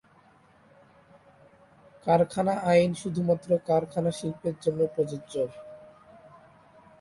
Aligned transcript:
কারখানা 2.07 2.53
আইন 2.63 2.91
শুধুমাত্র 2.93 3.49
কারখানা 3.67 4.11
শিল্পের 4.11 4.55
জন্য 4.61 4.79
প্রযোজ্য। 4.95 5.33